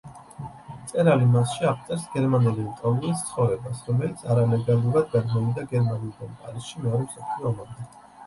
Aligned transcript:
მწერალი 0.75 1.25
მასში 1.33 1.67
აღწერს 1.71 2.05
გერმანელი 2.13 2.63
ლტოლვილის 2.69 3.21
ცხოვრებას, 3.27 3.83
რომელიც 3.91 4.23
არალეგალურად 4.35 5.13
გადმოვიდა 5.17 5.67
გერმანიიდან 5.77 6.33
პარიზში 6.41 6.83
მეორე 6.87 7.05
მსოფლიო 7.05 7.51
ომამდე. 7.53 7.87